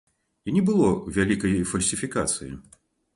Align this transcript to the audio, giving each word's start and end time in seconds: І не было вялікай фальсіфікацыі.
І 0.47 0.53
не 0.55 0.61
было 0.69 0.87
вялікай 1.17 1.53
фальсіфікацыі. 1.73 2.51